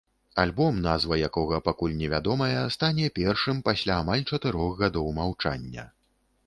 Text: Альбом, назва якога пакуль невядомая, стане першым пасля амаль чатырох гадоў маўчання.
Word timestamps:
Альбом, 0.43 0.77
назва 0.85 1.19
якога 1.29 1.59
пакуль 1.67 1.93
невядомая, 1.99 2.65
стане 2.79 3.13
першым 3.21 3.61
пасля 3.69 4.01
амаль 4.05 4.27
чатырох 4.29 4.77
гадоў 4.83 5.07
маўчання. 5.21 5.89